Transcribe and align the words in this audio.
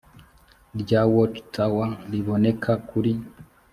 rya 0.79 1.01
watchtower 1.13 1.89
riboneka 2.11 2.71
kuri 2.89 3.13